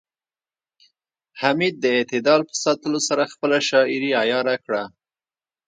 [1.41, 4.83] حمید د اعتدال په ساتلو سره خپله شاعرۍ عیاره کړه